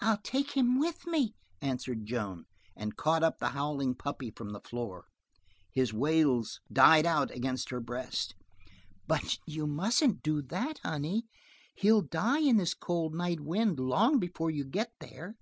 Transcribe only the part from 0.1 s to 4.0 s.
take him with me," answered Joan, and caught up the howling